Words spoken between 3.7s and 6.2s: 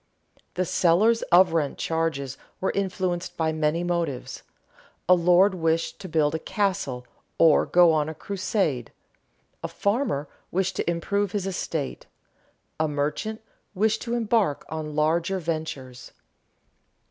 motives: a lord wished to